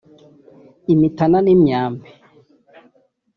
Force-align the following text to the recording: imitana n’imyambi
imitana 0.93 1.37
n’imyambi 1.45 2.09